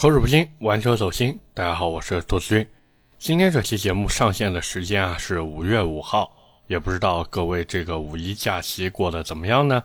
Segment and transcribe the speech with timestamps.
[0.00, 1.38] 口齿不清，玩车走心。
[1.52, 2.66] 大家好，我是杜子君。
[3.18, 6.34] 今天这期节目上线的时间啊是五月五号，
[6.68, 9.84] 也不知道各位这个五一假期过得怎么样呢？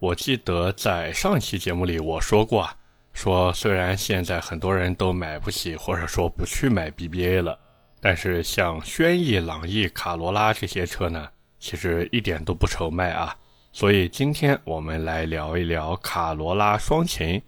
[0.00, 2.74] 我记得在上一期节目里我说过啊，
[3.12, 7.56] 说虽然现在很多人都买不起或者说不去买 BBA 了，
[8.00, 11.28] 但是像轩逸、朗逸、卡罗拉这些车呢，
[11.60, 13.32] 其实一点都不愁卖啊。
[13.70, 17.40] 所以今天我们来聊一聊卡罗拉双擎。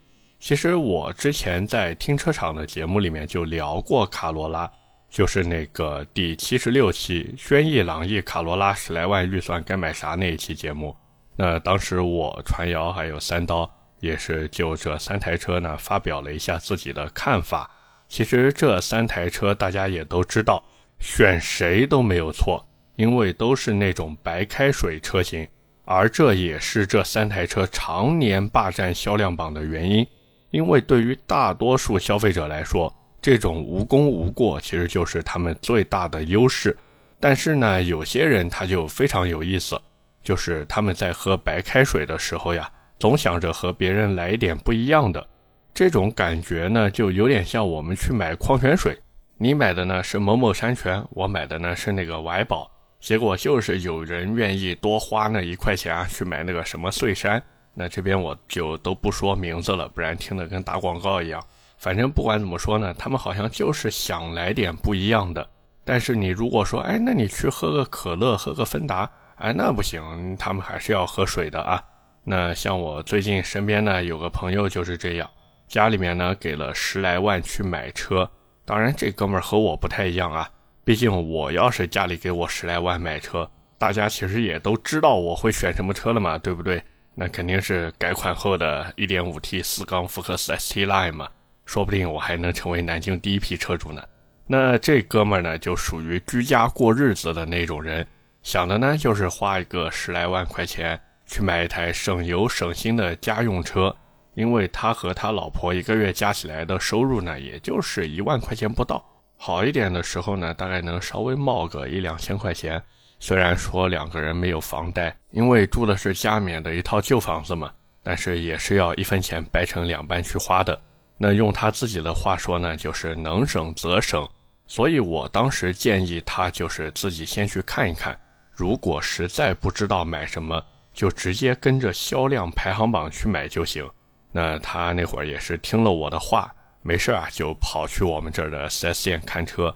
[0.45, 4.71] 其实我之前在停车场的节目里面就聊过卡罗拉，
[5.09, 10.95] 就是那个第七十六期轩逸、朗逸、卡罗拉十来万预算该买啥那一期节目。
[11.35, 13.69] 那当时我传谣还有三刀
[14.01, 17.71] 也是就这三台车呢发表了一下自己的看法。
[18.07, 20.63] 其实这三台车大家也都知道，
[20.99, 22.63] 选谁都没有错，
[22.97, 25.49] 因为都是那种白开水车型，
[25.87, 30.07] 而这也是这三台车常年霸占销量榜的原因。
[30.55, 36.77] 因为对于大多数消费者来说，这种无功无过其实就是他们最大的优势。
[37.19, 39.77] 但是呢，有些人他就非常有意思，
[40.23, 42.71] 就是他们在喝白开水的时候呀，
[43.01, 45.27] 总想着和别人来一点不一样的。
[45.75, 48.97] 这种感觉呢，就有点像我们去买矿泉水，
[49.37, 52.71] 你买的呢是某某山泉，我买的呢是那个怀宝，
[53.01, 57.43] 结果就是有人愿意多花那一块钱啊去买那个什么碎山。
[57.75, 61.45] 那这边我就都不说名字了，不然听得跟打广告一样。
[61.77, 65.47] 反正不管怎么说呢，他们好像就是想来点不一样的。
[65.85, 71.83] 但是你如果说，哎，那你去喝个可乐，喝个芬达，哎，那不行，他们还是要喝水的啊。
[72.23, 75.29] 那像我最近身边呢有个朋友就是这样，
[75.69, 78.27] 家里面呢给了十来万去买车。
[78.65, 80.49] 当然这哥们儿和我不太一样啊，
[80.85, 86.83] 毕竟我要是家里给我十来万买车，大家其实也都知道我会选什么车了嘛，对不对？
[87.15, 91.29] 那肯定是改款后的 1.5T 四缸福克斯 ST Line 嘛，
[91.65, 94.03] 说不定我还能成为南京第一批车主呢。
[94.47, 98.07] 那这哥们儿呢，就属于居家过日子的那种人，
[98.43, 103.95] 想的呢就是花一个十来万块钱去买一台省油省心的家用车，
[104.35, 109.03] 因为他和他老婆一个月加起来的收入呢，也就是一万块钱不到，
[109.37, 112.83] 好一点的时候呢，大概能稍微冒个一两千块钱。
[113.27, 120.79] 虽然说两个人没有房贷，因为住的是加冕的一套旧房子嘛，但是也是要一分钱掰成两半去花的。
[121.17, 124.29] 那用他自己的话说呢，就是能省则省。
[124.67, 128.15] 所以我当时建议他就是自己先去看一看，
[128.53, 133.89] 如果实在不知道买什么，就直接跟着销量排行榜去买就行。
[134.33, 139.75] 那他那会儿也是听了我的话，没事啊，就跑去我们这儿的 4S 店看车。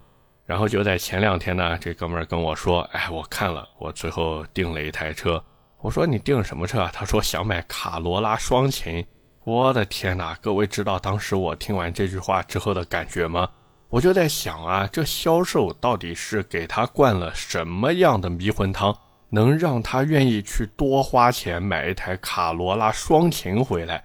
[0.49, 5.45] 然后就在前两天呢，这哥们儿跟我说：“哎，我看了，我最后订了一台车。”
[5.83, 9.05] 我说：“你订什么车啊？”他说：“想买卡罗拉双擎。”
[9.45, 10.35] 我的天哪！
[10.41, 13.47] 各位知道当时我听完这句话之后的感觉吗？
[13.91, 18.97] 我就在想啊，这销售到底是给他灌了什么样的迷魂汤，
[19.29, 24.03] 能让他愿意去多花钱买一台卡罗拉双擎回来？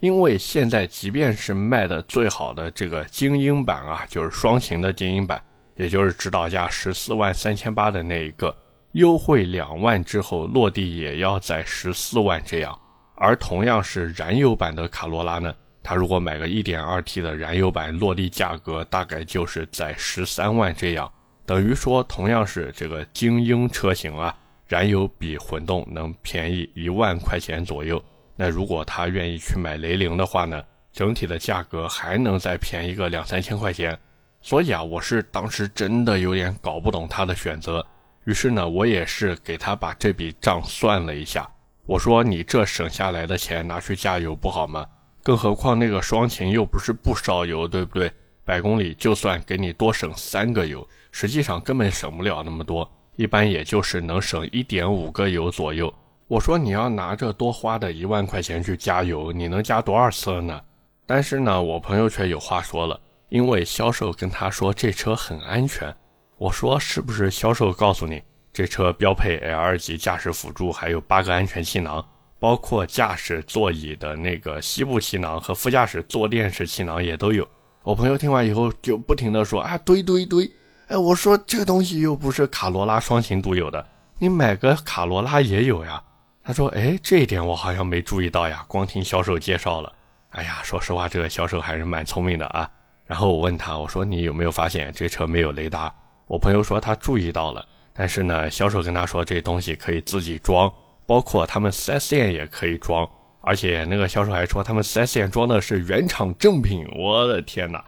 [0.00, 5.42] 因为现在即便是卖的最好的这个精英版啊，就是双擎的精英版。
[5.76, 8.54] 也就是指导价十四万三千八的那一个，
[8.92, 12.78] 优惠两万之后落地也要在十四万这样。
[13.14, 21.10] 而同样是燃油版的卡罗拉呢，它如果买个一点二 T 的燃油版，落地价格大概就是在十三万这样。
[21.44, 24.36] 等于说同样是这个精英车型啊，
[24.66, 28.02] 燃油比混动能便宜一万块钱左右。
[28.34, 33.98] 那如果他愿意去买雷凌的话呢，整体的价格还能再便宜个两三千块钱。
[34.46, 37.84] 所以啊，我是当时真的有点搞不懂他的选择，
[38.26, 41.44] 于是呢，我也是给他把这笔账算了一下。
[41.84, 44.86] 我说：“你这省下来的钱拿去加油不好吗？
[45.20, 48.08] 更何况那个双擎又不是不烧油，对不对？
[48.44, 55.92] 百公里就算给你多省三个油，实际上根本省不了那么多，一般也就是能省一点五个油左右。”
[56.28, 60.60] 我说：“你要拿着多花的一万块钱去加油，你能加多少次呢？”
[61.04, 63.00] 但是呢，我朋友却有话说了。
[63.28, 65.94] 因为销售跟他说这车很安全，
[66.38, 68.22] 我说是不是销售告诉你
[68.52, 72.04] 这车标配 L 级驾驶辅助，还有八个安全气囊，
[72.38, 77.46] 包括驾驶座椅的那个膝部气囊和副驾驶坐垫式气囊也都有。
[77.82, 80.50] 我朋友听完以后就不停的说啊，对对对，
[80.88, 83.86] 哎，我说这个东西又不是卡罗拉双擎独有的，
[84.18, 86.02] 你买个卡罗拉也有呀。
[86.42, 89.92] 他说，哎，这一点我好像没注意到呀，光听销售介绍了。
[90.30, 92.70] 哎呀，说实话，这个销售还是蛮聪明的啊。
[93.06, 95.94] 然后我问他，我说你有没有发现这车没有雷达？
[96.26, 100.72] 我朋友说他注意到了，但是呢，销售跟他说这东西可以自己装，
[101.06, 103.08] 包括他们 4S 店也可以装，
[103.42, 106.84] 而且那个销售还说他们 4S 店装的是原厂正品。
[106.96, 107.84] 我的天哪！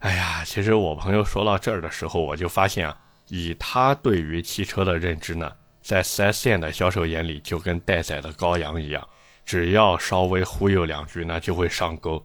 [0.00, 2.94] 哎呀，其实我朋友说到这儿的时候，我就发现啊，
[3.28, 5.50] 以他对于汽车的认知呢，
[5.80, 9.08] 在 4S 店的销售眼里就跟待宰的羔羊一样，
[9.46, 12.22] 只要稍微忽悠两句呢，就会上钩。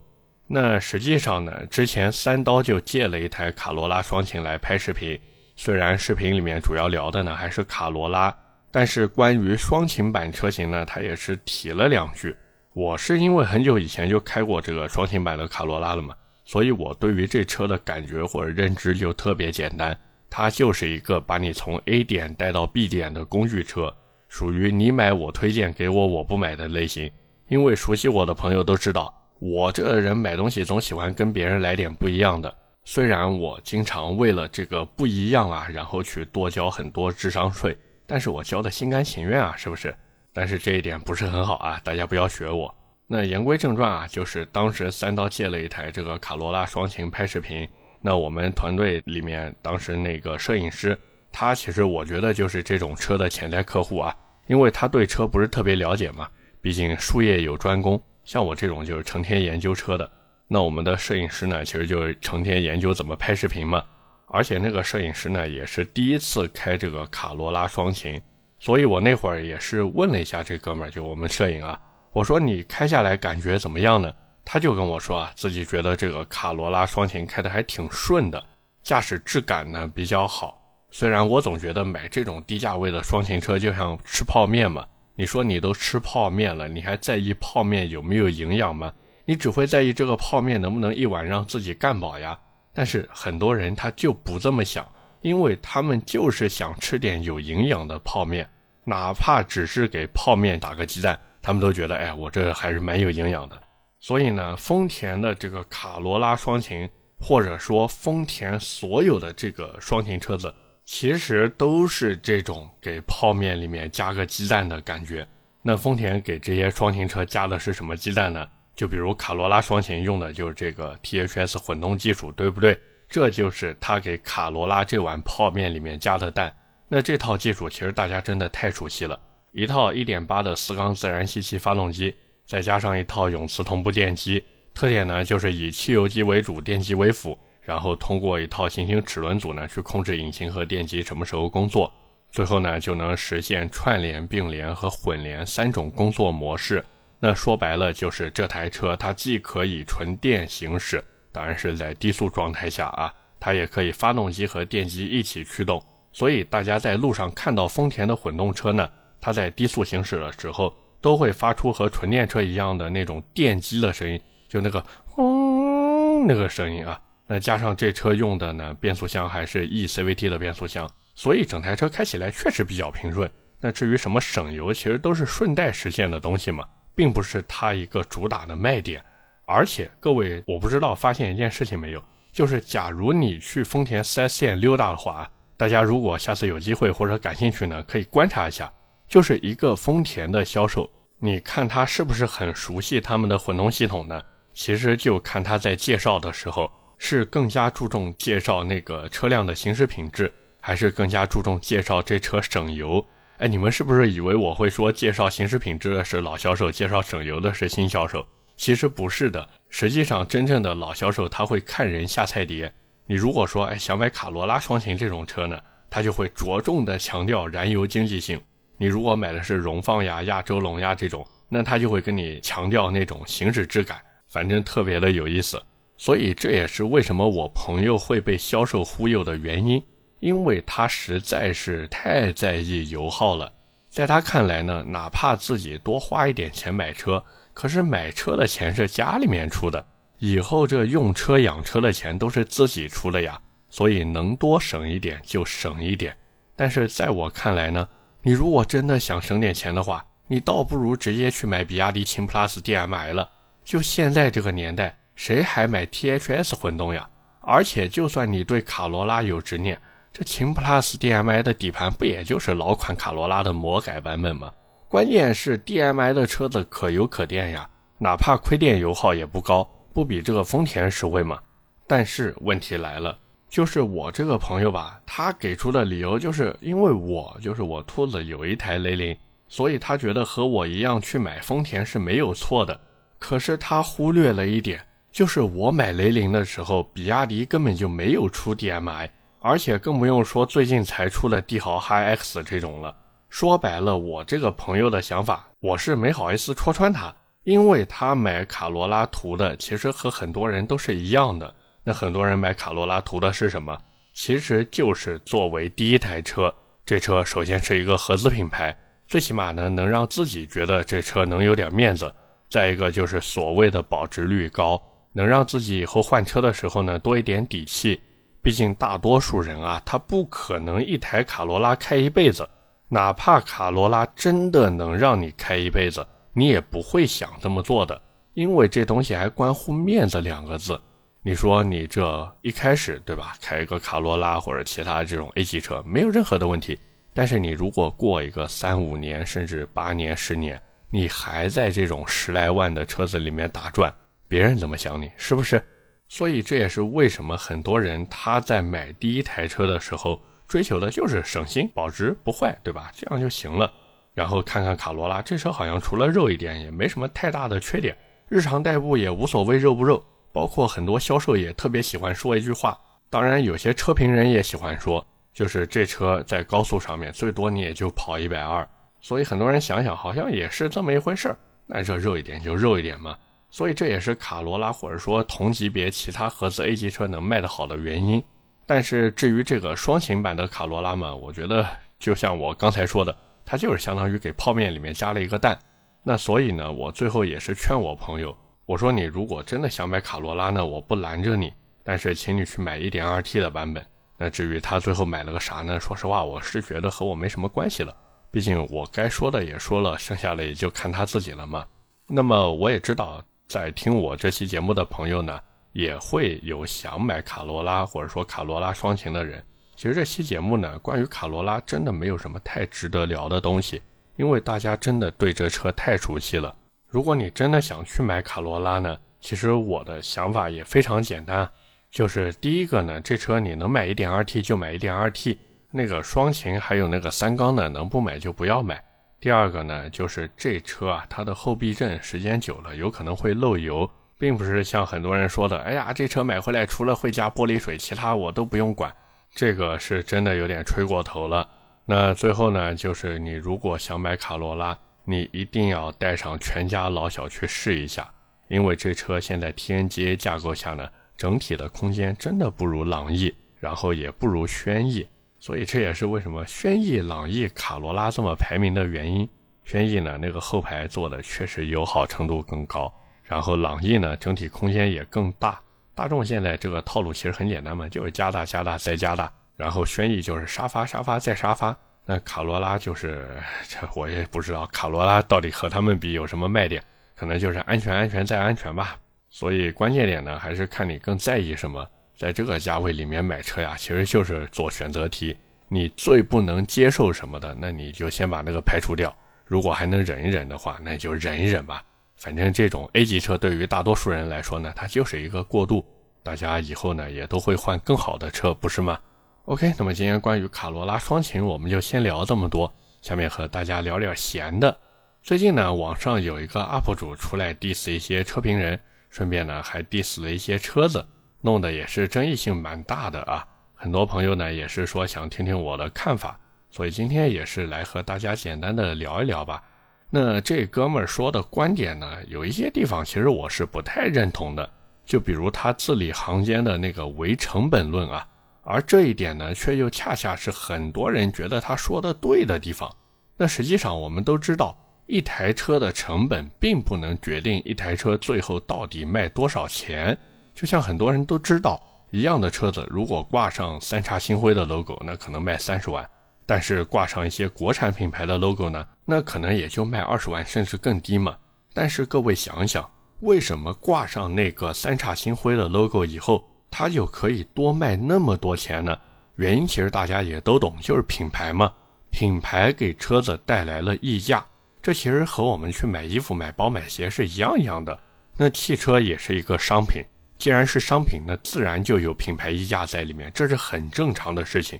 [0.55, 5.19] 那实际上呢，之前三刀就借了一台卡罗拉双擎来拍视频。
[5.55, 8.31] 虽然视频里面主要聊的呢还是卡罗拉，
[8.69, 12.35] 但是关于双擎版车型呢，他也是提了两句。
[12.73, 16.13] 我是因为很久以前就开过这个双擎版的卡罗拉了嘛，
[16.45, 19.99] 所以我对于这车的感觉或者认知就特别简单，
[20.29, 23.91] 它就是一个把你从 A 点带到 B 点的工具车，
[24.29, 27.09] 属于你买我推荐给我我不买的类型。
[27.47, 29.11] 因为熟悉我的朋友都知道，
[29.45, 32.55] 我这个人买东西总喜欢跟别人来点不一样的。
[32.85, 39.93] 虽然我经常为了这个不一样啊，然后去多交很多智商税，但是我交的心甘情愿啊，是不是？
[40.31, 42.73] 但是这一点不是很好啊，大家不要学我。
[43.05, 47.67] 那言归正传啊，就是当时三刀借了一台这个卡罗拉双擎拍视频，
[47.99, 50.97] 那我们团队里面当时那个摄影师，
[51.33, 54.15] 他其实我觉得就是这种车的潜在客户啊，
[54.47, 56.29] 因为他对车不是特别了解嘛，
[56.61, 60.09] 毕竟术业有专攻，像我这种就是成天研究车的。
[60.47, 63.83] 那我们的摄影师呢，其实就是成天研究怎么拍视频嘛。
[64.27, 68.19] 而且那个摄影师呢，也是第一次开这个卡罗拉双擎，
[68.59, 71.79] 所以我那会儿也是问了一下这哥们儿，就我们摄影啊，
[72.11, 74.11] 我说你开下来感觉怎么样呢？
[74.43, 78.43] 他就跟我说啊，自己觉得这个卡罗拉双擎开的还挺顺的，
[78.81, 80.59] 驾驶质感呢比较好。
[80.91, 88.91] 虽然我总觉得买这种低价位的双擎车就像吃泡面嘛，你说你都吃泡面了，你还在意泡面有没有营养吗？
[89.25, 92.37] 你只会在意这个泡面能不能一碗让自己干饱呀？
[92.73, 94.85] 但是很多人他就不这么想，
[95.21, 98.49] 因为他们就是想吃点有营养的泡面，
[98.83, 103.61] 哪怕只是给泡面打个鸡蛋，他们都觉得，哎，我这还是蛮有营养的。
[103.99, 110.53] 所以呢，丰田的这个卡罗拉双擎，或者说丰田所有的这个双擎车子，
[110.85, 115.27] 其实都是这种给泡面里面加个鸡蛋的感觉。
[115.61, 118.47] 那丰田给这些双擎车加的是什么鸡蛋呢？
[118.75, 122.77] 就比如卡罗拉双擎用的就是这个 THS 混动技术，对不对？
[123.07, 126.53] 这就是他给卡罗拉这碗泡面里面加的蛋。
[126.87, 129.19] 那这套技术其实大家真的太熟悉了，
[129.51, 132.15] 一套1.8的四缸自然吸气发动机，
[132.45, 134.43] 再加上一套永磁同步电机，
[134.73, 141.91] 特点呢就是以汽油机为主，电机为辅，然后通过一套行星齿轮组呢去控制引擎和电机什么时候工作，
[142.29, 146.83] 最后呢就能实现串联、并联和混联三种工作模式。
[147.19, 151.01] 那说白了就是这台车，它既可以纯电行驶，
[151.31, 155.81] 当然是在低速状态下啊，它也可以发动机和电机一起驱动。
[156.11, 158.89] 所以大家在路上看到丰田的混动车呢，
[159.21, 164.19] 它在低速行驶的时候都会发出和纯电车一样的那种电机的声音，
[164.49, 166.99] 就那个轰那个声音啊。
[167.27, 173.29] 那加上这车用的呢变速箱还是 E CVT 的变速箱，所以整台车开起来确实比较平顺。
[173.59, 176.65] 那至于什么省油，其实都是顺带实现的东西嘛。
[176.95, 179.03] 并不是它一个主打的卖点，
[179.45, 185.27] 而且各位，我不知道发现一件事情没有，就是假如你去丰田 4S 店溜达的话，
[185.57, 188.71] 大家如果下次有机会或者感兴趣呢，可以观察一下，
[189.07, 190.87] 就是一个丰田的销售，
[191.17, 194.21] 你看他是不是很熟悉他们的混动系统呢？
[194.53, 196.71] 其实就看他在介绍的时候，
[197.05, 203.05] 是更加注重介绍那个车辆的行驶品质，还是更加注重介绍这车省油？
[203.39, 208.25] 哎，你们是不是以为我会说介绍行驶品质的是老销售，介绍省油的是新销售？
[208.55, 209.45] 其实不是的。
[209.67, 212.73] 实际上，真正的老销售他会看人下菜碟。
[213.05, 218.39] 你如果说哎想买卡罗拉双擎这种车呢，他就会着重的强调燃油经济性。
[218.77, 223.97] 你如果买的是荣放呀、亚洲龙呀这种，那他就会跟你强调那种行驶质感，
[224.29, 225.61] 反正特别的有意思。
[226.03, 229.81] 所以这也是为什么我朋友会被销售忽悠的原因。
[230.19, 233.49] 因为他实在是太在意油耗了，
[233.89, 239.85] 在他看来呢，哪怕自己多花一点钱买车，可是买车的钱是家里面出的，
[240.19, 246.13] 以后这用车养车的钱都是自己出的呀，所以能多省一点就省一点。
[246.53, 247.87] 但是在我看来呢，
[248.21, 253.29] 你如果真的想省点钱的话，你倒不如直接去买比亚迪秦 PLUS DM-i 了。
[253.63, 257.07] 就现在这个年代，谁还买 THS 混动呀？
[257.39, 259.79] 而且就算你对卡罗拉有执念，
[260.11, 264.51] 这秦 PLUS DM-i 的底盘不也就是老款卡罗拉的魔改版本吗？
[264.89, 267.65] 关键是 DM-i 的车子可油可电呀，
[267.97, 271.39] 哪怕亏电油耗也不高，不比这个丰田实惠吗？
[271.87, 282.77] 但是问题来了，就是我这个朋友吧，他给出的理由就是因为我就是我秃子有一台雷凌，所以他觉得和我一样去买丰田是没有错的。
[283.17, 289.07] 可是他忽略了一点，就是我买雷凌的时候，比亚迪根本就没有出 DMI，
[289.39, 292.95] 而且更不用说最近才出的帝豪 HiX 这种了。
[293.29, 301.53] 说白了，我这个朋友的想法，我是没好意思戳穿他，因为他买卡罗拉图的其实和很多人都是一样的。
[301.83, 303.77] 那很多人买卡罗拉图的是什么？
[304.15, 306.51] 其实就是作为第一台车，
[306.83, 308.75] 这车首先是一个合资品牌，
[309.07, 312.11] 最起码呢能让自己觉得这车能有点面子。
[312.49, 314.81] 再一个就是所谓的保值率高，
[315.13, 318.01] 能让自己以后换车的时候呢多一点底气。
[318.41, 322.45] 毕竟大多数人啊，他不可能一台卡罗拉开一辈子，
[322.89, 328.01] 哪怕卡罗拉真的能让你开一辈子，你也不会想这么做的，
[328.33, 330.77] 因为这东西还关乎面子两个字。
[331.21, 336.77] 你说你这一开始对吧，开一个卡罗拉或者其他这种 A 级车没有任何的问题，
[337.13, 340.61] 但是你如果过一个三五年甚至八年十年。
[340.95, 343.91] 你还在这种十来万的车子里面打转，
[344.33, 345.63] 别人怎么想你是不是？
[346.09, 352.91] 所以这也是为什么很多人他在买第一台车的时候追求的就是省心、保值不坏，对吧？
[352.95, 353.71] 这样就行了。
[354.15, 357.95] 然后看看卡罗拉，这车好像除了肉一点也没什么太大的缺点，
[358.27, 360.03] 日常代步也无所谓肉不肉。
[360.31, 362.75] 包括很多销售也特别喜欢说一句话，
[363.11, 368.67] 当然有些车评人也喜欢说，就是这车在高速上面最多你也就跑一百二。
[368.99, 371.37] 所以很多人想想，好像也是这么一回事儿。
[371.67, 373.15] 那这肉一点就肉一点嘛。
[373.53, 378.21] 所以这也是卡罗拉或者说同级别其他合资 A 级车能卖得好的原因。
[378.65, 381.63] 但是至于这个双擎版的卡罗拉嘛，我觉得
[381.99, 385.55] 就像我刚才说的，它就是相当于给泡面里面加了一个蛋。
[386.01, 393.85] 那所以呢，我最后也是劝我朋友，我说你如果真的想买卡罗拉呢，我不拦着你，但是请你去买 1.2T 的版本。
[394.17, 395.79] 那至于他最后买了个啥呢？
[395.79, 397.95] 说实话，我是觉得和我没什么关系了。
[398.31, 401.63] 毕竟我该说的也说了，剩下的也就看他自己了嘛。
[402.07, 405.39] 那么我也知道，在听我这期节目的朋友呢，
[405.71, 409.43] 也会有想买卡罗拉或者说卡罗拉双擎的人。
[409.75, 413.81] 其实这期节目呢，关于卡罗拉真的没有什么太值得聊的东西，
[414.15, 416.55] 因为大家真的对这车太熟悉了。
[416.87, 421.49] 如果你真的想去买卡罗拉呢，其实我的想法也非常简单，
[421.91, 425.37] 就是第一个呢，这车你能买 1.2T 就买 1.2T。
[425.75, 428.83] 那个双擎还有那个三缸的，能不买就不要买。
[429.23, 438.93] 第二个呢，就是这车啊，它的后避震时间久了有可能会漏油，并不是像很多人说的，哎呀，这车买回来除了会加玻璃水，其他我都不用管。
[439.33, 441.47] 这个是真的有点吹过头了。
[441.85, 448.11] 那最后呢，就是你如果想买卡罗拉，你一定要带上全家老小去试一下，
[448.49, 455.07] 因为这车现在 TNGA 架构下呢，整体的空间真的不如朗逸，然后也不如轩逸。
[455.43, 459.27] 所以这也是为什么轩逸、朗逸、卡罗拉这么排名的原因。
[459.65, 462.89] 轩逸呢，那个后排做的确实友好程度更高，
[463.23, 465.59] 然后朗逸呢，整体空间也更大。
[465.93, 469.29] 大众现在这个套路其实很简单嘛，就是加大、加大再加大。
[469.57, 471.75] 然后轩逸就是沙发、沙发再沙发。
[472.05, 473.27] 那卡罗拉就是
[473.67, 476.81] 这我也不知道卡罗拉到底和他们比有什么卖点，
[477.17, 478.97] 可能就是安全、安全再安全吧。
[479.29, 481.85] 所以关键点呢，还是看你更在意什么。
[482.23, 485.35] 在这个价位里面买车呀，其实就是做选择题。
[485.67, 489.13] 你最不能接受什么的，那你就先把那个排除掉。
[489.43, 491.83] 如果还能忍一忍的话，那就忍一忍吧。
[492.15, 495.85] 反正这种 A 级车对于大多数人来说呢，它就是一个过渡。
[496.23, 498.97] 大家以后呢也都会换更好的车，不是吗
[499.43, 502.73] ？OK，那么今天关于卡罗拉双擎，我们就先聊这么多。
[503.01, 504.73] 下面和大家聊点闲的。
[505.21, 511.05] 最近呢，网上有一个 UP 主出来 diss 一些车评人，顺便呢还 diss 了一些车子。
[511.45, 516.39] 弄得也是争议性蛮大的啊，很多朋友呢也是说想听听我的看法，
[516.71, 519.61] 所以今天也是来和大家简单的聊一聊吧。
[520.09, 524.69] 那这哥们儿说的观点呢，有一些地方其实我是不太认同的，
[525.05, 528.25] 就比如他字里行间的那个唯成本论啊，
[528.61, 532.89] 而这一点呢，却又恰恰是很多人觉得他说的对的地方。
[533.35, 540.17] 那实际上我们都知道，一台车的成本并不能决定一台车最后到底卖多少钱。
[540.53, 541.81] 就像很多人都知道
[542.11, 546.03] 一样的车子，如果挂上三叉星辉的 logo，那可能卖三十万；
[546.45, 551.35] 但是挂上一些国产品牌的 logo 呢，那可能也就卖二十万，甚至更低嘛。
[551.73, 552.87] 但是各位想想，
[553.21, 558.95] 为什么挂上那个三叉星辉的 logo 以后，它就可以多卖那么多钱呢？
[559.37, 561.73] 原因其实大家也都懂，就是品牌嘛。
[562.11, 564.45] 品牌给车子带来了溢价，
[564.83, 567.97] 这其实和我们去买衣服、买包、买鞋是一样一样的。
[568.37, 570.03] 那汽车也是一个商品。
[570.37, 574.79] 既然是商品，那自然就有品牌溢价在里面，这是很正常的事情。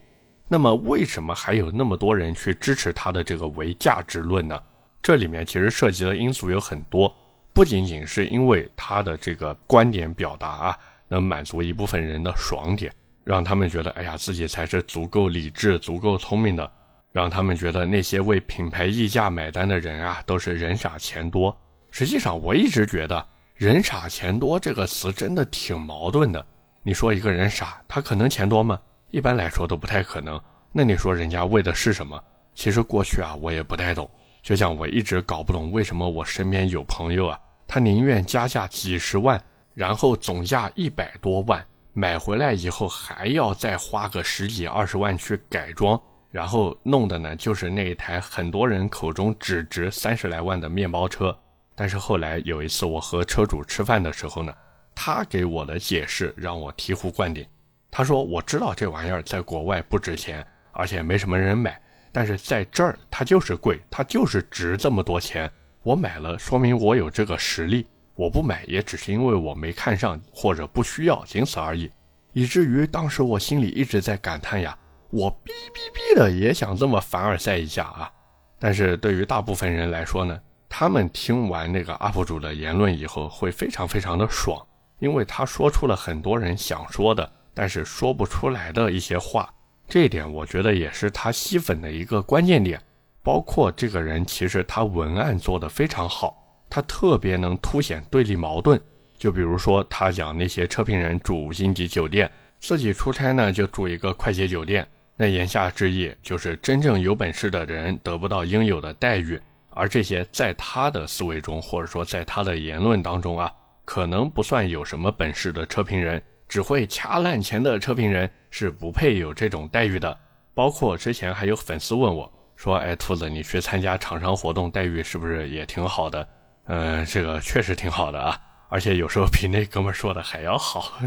[0.49, 4.61] 那么为什么还有那么多人去支持他的这个唯价值论呢？
[5.01, 7.13] 这里面其实涉及的因素有很多，
[7.53, 12.91] 不仅仅是因为他的这个观点表达啊，能满足一部分人的爽点，
[13.23, 16.71] 让他们觉得哎呀自己才是足够理智、足够聪明的，
[17.11, 21.57] 让他们觉得那些为品牌溢价买单的人啊都是人傻钱多。
[21.89, 26.45] 实际上，我一直觉得“人傻钱多”这个词真的挺矛盾的。
[26.81, 28.79] 你说一个人傻，他可能钱多吗？
[29.11, 30.41] 一般来说都不太可能。
[30.71, 32.21] 那你说人家为的是什么？
[32.55, 34.09] 其实过去啊，我也不太懂。
[34.41, 39.41] 就像我一直搞不懂为什么我身边有朋友啊，他宁愿加价几十万，
[39.73, 45.99] 然后总价一百多万买回来以后，还要再花个十几二十万去改装，
[46.31, 51.37] 然后弄的呢就是那一台很多人口中只值三十来万的面包车。
[51.75, 54.53] 但是后来有一次我和车主吃饭的时候呢，
[54.93, 57.45] 他给我的解释让我醍醐灌顶。
[57.89, 61.79] 他说：“我知道这玩意儿在国外不值钱，而且没什么人买，
[62.11, 65.49] 但是在这儿它就是贵，它就是值这么多钱。
[65.83, 71.91] 我买了，说明我有这个实力；我不买，也只是因为我没看上或者不需要，仅此而已。
[72.31, 74.75] 以至于当时我心里一直在感叹呀，
[75.11, 78.11] 我哔哔哔的也想这么凡尔赛一下啊！
[78.57, 80.39] 但是对于大部分人来说呢，
[80.75, 84.59] 他们听完那个 UP 主的言论以后，会非常非常的爽，
[84.97, 89.47] 因为他说出了很多人想说的。”但是说不出来的一些话，
[89.87, 92.81] 这一点我觉得也是他吸粉的一个关键点。
[93.21, 98.81] 包括这个人其实他文案做得非常好，他特别能凸显对立矛盾。
[99.15, 102.27] 就比如说他讲那些车评人住五星级酒店，
[102.59, 109.39] 自己出差呢就住一个快捷酒店，那言下之意就是真正有本事的人得不到应有的待遇，
[109.75, 113.51] 而这些在他的思维中或者说在他的言论当中啊，
[113.85, 116.21] 可能不算有什么本事的车评人。
[116.49, 120.15] 只会掐烂钱的车评人是不配有这种待遇的。
[120.53, 126.27] 包括之前还有粉丝问我说：“哎，兔子，你去参加厂商活动，待遇是不是也挺好的？”
[126.67, 128.39] 嗯，这个确实挺好的啊，
[128.69, 130.99] 而且有时候比那哥们说的还要好。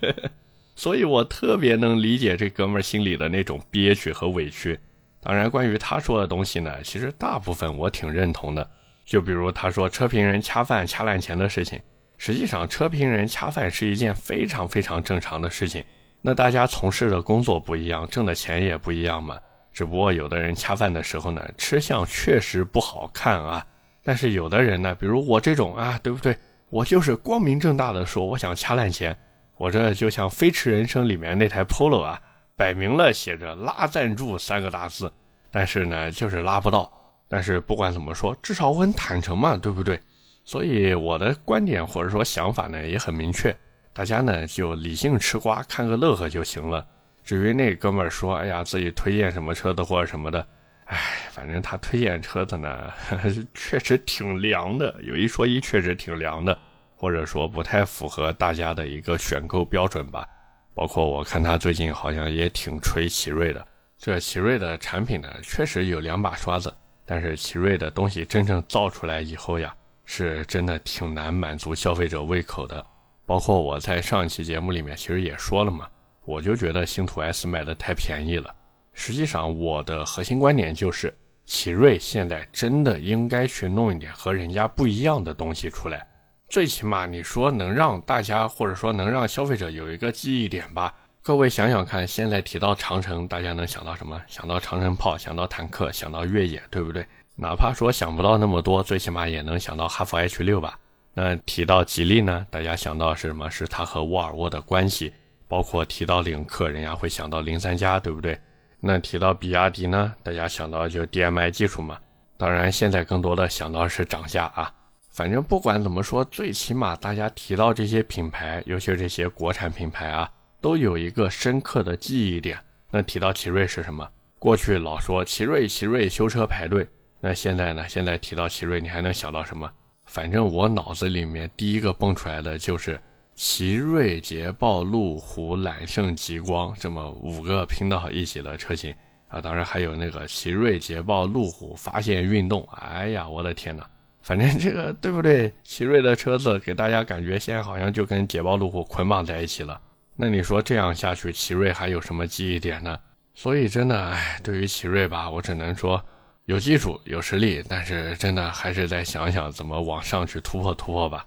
[0.76, 4.78] 所以我特别能理解这哥们心里的那种憋屈和委屈。
[5.24, 8.68] 当然，关于他说的东西呢，其实大部分我挺认同的。
[9.06, 11.80] 就比如他说车评人掐饭掐烂钱的事情。
[12.18, 15.82] 实际上，车评人恰饭是一件非常非常正常的事情。
[16.20, 19.38] 那大家从事的工作不一样，挣的钱也不一样嘛。
[19.72, 23.66] 只不过有的人恰饭的时候呢，吃相确实不好看啊。
[24.02, 26.36] 但是有的人呢，比如我这种啊，对不对？
[26.70, 29.16] 我就是光明正大的说，我想掐烂钱。
[29.56, 32.20] 我这就像《飞驰人生》里面那台 Polo 啊，
[32.56, 35.12] 摆明了写着拉赞助三个大字，
[35.50, 36.90] 但是呢，就是拉不到。
[37.26, 40.00] 但是不管怎么说，至少我很坦诚嘛，对不对？
[40.44, 43.56] 所以我的观点或者说想法呢也很明确，
[43.92, 46.86] 大家呢就理性吃瓜，看个乐呵就行了。
[47.24, 50.46] 至于那哥们儿说，哎呀自己推荐什么车子或者什么的，
[50.84, 50.98] 哎，
[51.30, 52.92] 反正他推荐车子呢
[53.54, 56.56] 确实挺凉的，有一说一，确实挺凉的，
[56.94, 60.28] 或者说不太符合大家的一个选购标准吧。
[60.74, 66.74] 包括我看他最近好像也挺吹奇瑞的，这奇瑞的产品呢确实有两把刷子，
[67.06, 69.74] 但是奇瑞的东西真正造出来以后呀。
[70.06, 72.84] 是真的挺难满足消费者胃口的，
[73.24, 75.88] 包括我在上一期节目里面其实也说了嘛，
[76.26, 78.54] 我就觉得星途 S 卖的太便宜了。
[78.92, 81.10] 实际上我的核心观点就是，
[81.46, 86.06] 奇瑞现在真的应该去弄一点和人家不一样的东西出来，
[86.48, 90.94] 最起码你说能让大家或者说能让消费者有一个记忆点吧。
[91.22, 94.20] 各位想想看，现在提到长城，大家能想到什么？
[94.28, 97.06] 想到长城炮，想到坦克，想到越野，对不对？
[97.36, 100.78] 哪怕说想不到那么多，最起码也能想到哈弗 H 六吧。
[101.14, 103.50] 那提到吉利呢，大家想到是什么？
[103.50, 105.12] 是它和沃尔沃的关系。
[105.46, 108.38] 包括提到领克，人家会想到零三加，对不对？
[108.80, 111.98] 那提到比亚迪呢，大家想到就 DMI 技术嘛。
[112.36, 114.72] 当然，现在更多的想到是涨价啊。
[115.14, 120.28] 反正不管怎么说，最起码大家提到这些品牌，尤其是这些国产品牌啊，
[120.60, 122.58] 都有一个深刻的记忆点。
[122.90, 124.04] 那提到奇瑞是什么？
[124.40, 126.84] 过去老说奇瑞，奇瑞修车排队。
[127.20, 127.88] 那现在呢？
[127.88, 129.70] 现在提到奇瑞，你还能想到什么？
[130.06, 133.00] 反正我脑子里面第一个蹦出来的就是
[133.36, 138.92] 奇瑞、捷豹、路虎、揽胜、极光这么五个拼到一起的车型
[139.28, 139.40] 啊！
[139.40, 142.68] 当然还有那个奇瑞、捷豹、路虎发现运动。
[142.72, 143.88] 哎呀，我的天哪！
[144.24, 145.52] 反正这个对不对？
[145.62, 149.78] 奇瑞的车子给大家感觉现在好像就跟捷豹、路虎捆绑在一起了。
[150.16, 152.98] 那你说这样下去，奇瑞还有什么记忆点呢？
[153.34, 156.02] 所以真的，哎，对于奇瑞吧，我只能说。
[156.46, 161.26] 有技术有实力，但是真的还是再想想怎么往上去突破突破吧。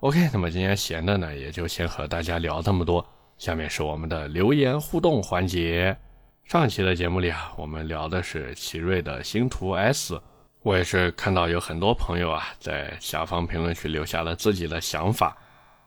[0.00, 3.06] OK，那么今天闲的呢，也就先和大家聊这么多。
[3.38, 5.96] 下面是我们的留言互动环节。
[6.42, 10.20] 上期的节目里啊，我们聊的是奇瑞的星途 S，
[10.66, 15.36] 我也是看到有很多朋友啊在下方评论区留下了自己的想法。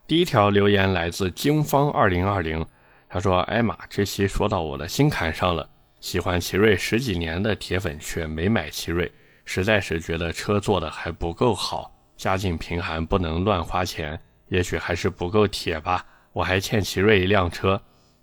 [0.08, 2.66] 第一条留言来自京方二零二零，
[3.10, 9.12] 他说：“艾玛，这期说到我的心坎上了，喜欢奇瑞十几年的铁粉却没买奇瑞，
[9.44, 16.06] 实在是觉得车做的还不够好，家境贫寒不能乱花钱，也许还是不够铁吧。
[16.32, 17.82] 我还欠奇瑞一辆车。”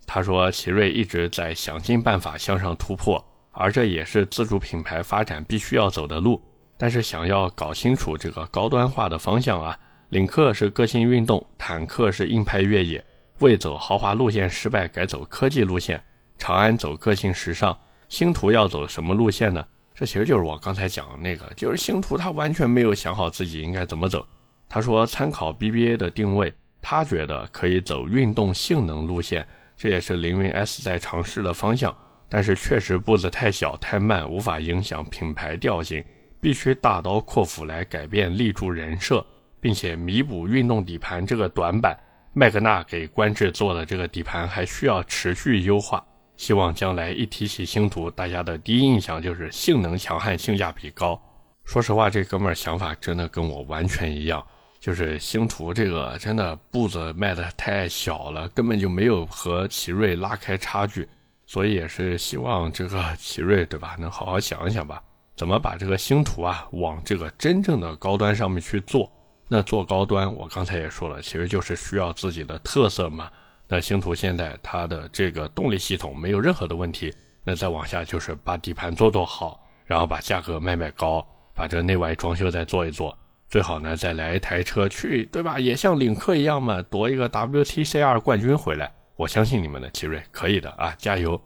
[0.09, 3.23] 他说：“奇瑞一直在想尽办法向上突破，
[3.57, 6.41] 而这也是自主品牌发展必须要走的路。
[6.79, 9.79] 但是想要搞清楚这个高端化的方向啊，
[10.11, 13.03] 领克是个性运动，坦克是硬派越野，
[13.39, 16.01] 为走豪华路线失败，改走科技路线。
[16.39, 17.77] 长安走个性时尚，
[18.09, 19.67] 星途要走什么路线呢？
[19.95, 24.27] 这其实就是我刚才讲的那个，就是星途他完全没有想好自己应该怎么走。
[24.69, 29.47] 他说参考 BBA 的定位，他觉得可以走运动性能路线。”
[29.79, 31.95] 这也是凌云 S 在尝试的方向，
[32.29, 36.05] 但是确实步子太小太慢，无法影响品牌调性，
[36.41, 39.25] 必须大刀阔斧来改变立柱人设，
[39.61, 41.99] 并且弥补运动底盘这个短板。
[42.33, 46.05] 麦格纳给观致做的这个底盘还需要持续优化，
[46.37, 51.19] 希望将来一提起星途，大家的第一印象就是性能强悍、性价比高。
[51.65, 54.45] 说实话，这哥们儿想法真的跟我完全一样。
[54.79, 61.09] 就是星途这个真的步子迈的太小了，根本就没有和奇瑞拉开差距，
[61.47, 65.03] 所以也是希望这个奇瑞对吧， 能好好想一想吧，
[65.37, 69.11] 怎么把这个星途啊往这个真正的高端上面去做。
[69.49, 73.31] 那做高端，我刚才也说了，其实就是需要自己的特色嘛。
[73.69, 83.17] 那星途现在它的这个动力系统没有任何的问题，那再往下就是把底盘做做好，然后把价格卖卖高，把这个内外装修再做一做。
[83.49, 85.61] 最好呢，再来一台车去，对吧？
[85.61, 88.93] 也像领克一样嘛，夺一个 WTCR 冠军回来。
[89.17, 91.41] 我相信你们的奇瑞可以的啊，加油！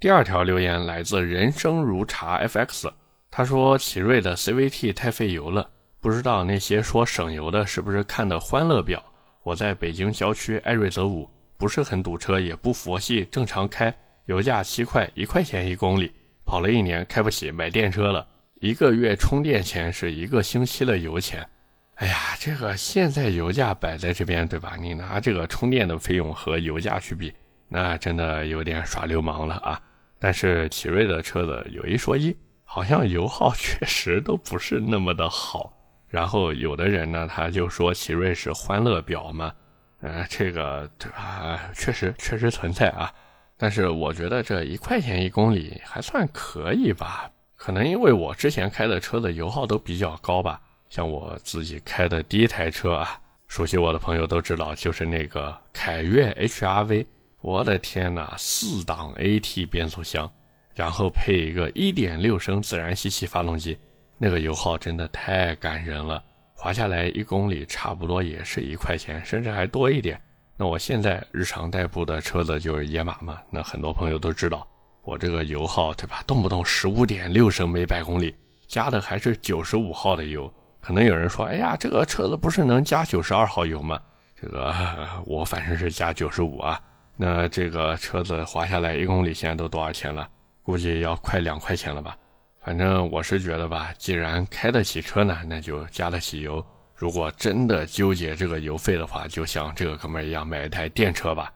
[0.00, 2.90] 第二条留言来自人生如茶 FX，
[3.30, 5.68] 他说奇瑞的 CVT 太费油了，
[6.00, 9.04] 不知道那些说省油的是不是看的欢乐表？
[9.42, 13.94] 我在北京郊区艾瑞泽五，不是很堵车，也不佛系，正常开，
[14.24, 16.10] 油价七块，一块钱一公里，
[16.46, 18.26] 跑了一年，开不起，买电车了。
[18.60, 21.46] 一个月充电钱是一个星期的油钱，
[22.02, 24.74] 哎呀，这个现在油价摆在这边，对吧？
[24.76, 27.32] 你拿这个充电的费用和油价去比，
[27.68, 29.80] 那真的有点耍流氓了啊！
[30.18, 35.72] 但是奇瑞的车子有一说一，好像油耗确实都不是那么的好。
[36.08, 39.52] 然后有的人呢，他就说奇瑞是欢乐表嘛，
[40.00, 41.70] 呃，这个对吧？
[41.72, 43.14] 确实确实存在啊。
[43.56, 47.30] 但是我觉得这一块钱一公里还算可以吧。
[47.54, 50.60] 可能因为我之前开的车的油耗都比较高吧，
[50.92, 57.06] 像我自己开的第一台车啊，熟悉我的朋友都知道，就是那个凯越 HRV。
[57.40, 60.30] 我的天哪，四档 AT 变速箱，
[60.74, 63.78] 然后配一个1.6升自然吸气发动机，
[64.18, 70.20] 那个油耗真的太感人了，划下来一公里差不多也是一块钱，甚至还多一点。
[70.58, 74.68] 那我现在日常代步的车子就是野马嘛，那很多朋友都知道。
[75.04, 78.34] 我这个油耗对吧，动不动十五点六升每百公里，
[78.66, 80.52] 加的还是九十五号的油。
[80.82, 84.00] 可能有人说，哎呀，这个车子不是能加九十二号油吗？
[84.34, 84.74] 这个
[85.24, 86.78] 我反正是加九十五啊。
[87.16, 90.28] 那这个车子划下来一公里现在都多少钱了？
[90.64, 92.16] 估计要快两块钱了吧。
[92.60, 96.64] 反正我是觉得吧，既然开得起车呢，那就加得起油。
[96.94, 101.52] 如果真的纠结这个油费的话，就像这个哥们一样，买一台电车吧。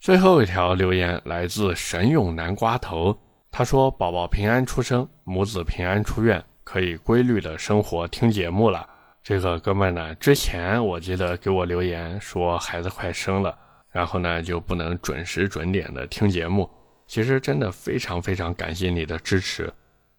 [0.00, 3.18] 最后一条留言来自神勇南瓜头，
[3.50, 8.88] 他说：“宝宝平安出生，母子平安出院，可以规律的生活听节目了。”
[9.22, 13.56] 这个哥们呢，之前我记得给我留言说孩子快生了，
[13.90, 16.68] 然后呢就不能准时准点的听节目。
[17.06, 19.72] 其实真的非常非常感谢你的支持，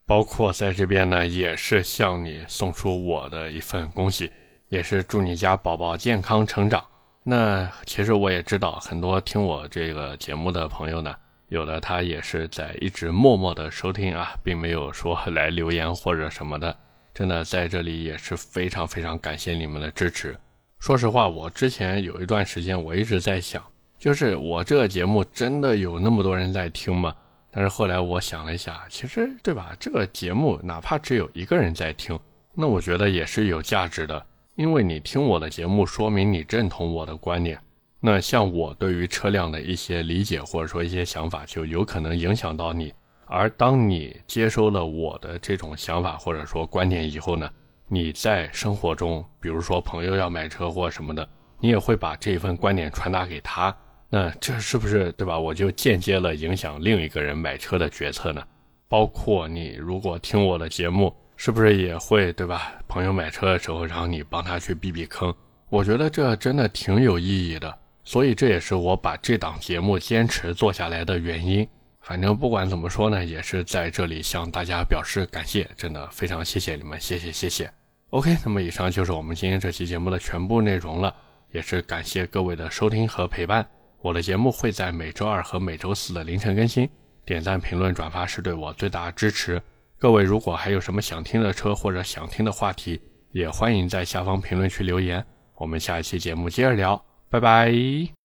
[0.08, 4.31] 包括在这边呢也是向你送出我的一份恭喜，
[4.69, 6.84] 也是祝你家宝宝健康成长。
[7.23, 11.15] 那其实我也知道，很多听我这个节目的朋友呢，
[11.49, 16.75] 有的他也是在一直默默的收听啊，并没有说来留言或者什么的。
[17.13, 20.36] 真的在这里也是非常非常感谢你们的支持。
[20.79, 23.63] 说实话，我之前有一段时间我一直在想，
[23.97, 27.15] 就是我这个节目真的有那么多人在听吗？
[27.51, 29.73] 但是后来我想了一下，其实对吧？
[29.79, 32.19] 这个节目哪怕只有一个人在听，
[32.53, 34.25] 那我觉得也是有价值的。
[34.55, 37.58] 因为你听我的节目，说明你认同我的观点。
[38.07, 42.93] 那像我对于车辆的一些理解，或者说一些想法，就有可能影响到你。
[43.25, 47.49] 而当你接收了我的这种想法或者说观点以后呢，
[47.87, 51.27] 你在生活中，比如说朋友要买车或什么的，
[51.59, 53.75] 你也会把这份观点传达给他。
[54.07, 55.39] 那这是不是对吧？
[55.39, 58.43] 我就间接了影响另一个人买车的决策呢？
[58.87, 62.71] 包括你如果听我的节目，是不是也会对吧？
[62.87, 65.33] 朋友买车的时候，然后你帮他去避避坑，
[65.69, 67.75] 我觉得这真的挺有意义的。
[68.05, 71.67] 所以这也是我把这档节目坚持做下来的原因。
[71.99, 77.69] 反正不管怎么说呢，也是在这里向大家表示感谢，真的非常谢谢你们，谢谢谢谢。
[78.11, 81.13] OK，那么以上就是我们今天这期节目的全部内容了，
[81.51, 83.67] 也是感谢各位的收听和陪伴。
[84.01, 86.87] 我的节目会在每周二和每周四的凌晨更新，
[87.25, 89.59] 点赞、评论、转发是对我最大的支持。
[89.97, 95.25] 各位如果还有什么想听的车或者想听的话题，也欢迎在下方评论区留言。
[95.55, 97.03] 我们下一期节目接着聊，
[97.36, 98.24] 拜拜。